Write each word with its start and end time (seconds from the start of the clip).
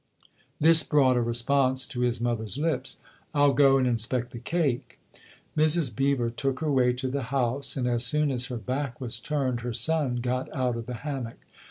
"This 0.59 0.81
brought 0.81 1.15
a 1.15 1.21
response 1.21 1.85
to 1.85 1.99
his 1.99 2.19
mother's 2.19 2.57
lips." 2.57 2.97
I'll 3.35 3.53
go 3.53 3.77
and 3.77 3.85
inspect 3.85 4.31
the 4.31 4.39
cake!" 4.39 4.97
Mrs. 5.55 5.95
Beever 5.95 6.31
took 6.31 6.59
her 6.59 6.71
way 6.71 6.91
to 6.93 7.07
the 7.07 7.21
house, 7.29 7.77
and 7.77 7.87
as 7.87 8.03
soon 8.03 8.31
as 8.31 8.45
her 8.47 8.57
back 8.57 8.99
was 8.99 9.19
turned 9.19 9.59
her 9.59 9.73
son 9.73 10.15
got 10.15 10.51
out 10.55 10.75
of 10.75 10.87
the 10.87 10.95
hammock. 11.05 11.37